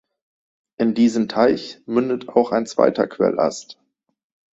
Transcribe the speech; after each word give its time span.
In 0.79 0.95
diesen 0.95 1.27
Teich 1.29 1.79
mündet 1.85 2.27
auch 2.27 2.51
ein 2.51 2.65
zweiter 2.65 3.05
Quellast. 3.07 3.77